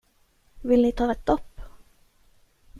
[0.61, 1.61] Vill ni ta ett dopp?